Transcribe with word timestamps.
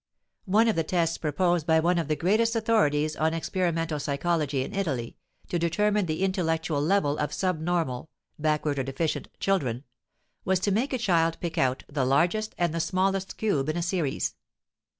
One 0.47 0.67
of 0.67 0.75
the 0.75 0.83
tests 0.83 1.19
proposed 1.19 1.67
by 1.67 1.79
one 1.79 1.99
of 1.99 2.07
the 2.07 2.15
greatest 2.15 2.55
authorities 2.55 3.15
on 3.15 3.35
experimental 3.35 3.99
psychology 3.99 4.63
in 4.63 4.73
Italy, 4.73 5.15
to 5.49 5.59
determine 5.59 6.07
the 6.07 6.23
intellectual 6.23 6.81
level 6.81 7.19
of 7.19 7.31
sub 7.31 7.59
normal 7.59 8.09
(backward 8.39 8.79
or 8.79 8.83
deficient) 8.83 9.27
children, 9.39 9.83
was 10.43 10.59
to 10.61 10.71
make 10.71 10.91
a 10.91 10.97
child 10.97 11.37
pick 11.39 11.55
out 11.59 11.83
the 11.87 12.03
largest 12.03 12.55
and 12.57 12.73
the 12.73 12.79
smallest 12.79 13.37
cube 13.37 13.69
in 13.69 13.77
a 13.77 13.83
series. 13.83 14.33